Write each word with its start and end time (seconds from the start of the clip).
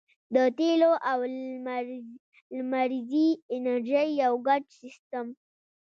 د 0.35 0.37
تیلو 0.57 0.91
او 1.11 1.19
لمریزې 2.59 3.27
انرژۍ 3.55 4.07
یو 4.23 4.33
ګډ 4.47 4.63
سیستم 4.79 5.27